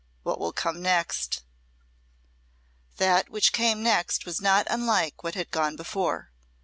[0.23, 1.43] What will come next?"
[2.97, 6.31] That which came next was not unlike what had gone before.